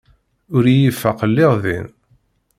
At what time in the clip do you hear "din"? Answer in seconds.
1.63-1.87